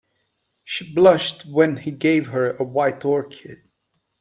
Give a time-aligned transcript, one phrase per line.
[0.63, 3.61] She blushed when he gave her a white orchid.